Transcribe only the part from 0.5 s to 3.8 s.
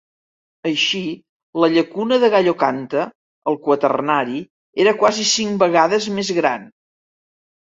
Així, la Llacuna de Gallocanta al